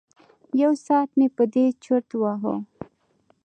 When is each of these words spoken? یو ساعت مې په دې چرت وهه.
یو 0.61 0.71
ساعت 0.85 1.09
مې 1.17 1.27
په 1.35 1.43
دې 1.53 1.65
چرت 1.83 2.09
وهه. 2.21 2.55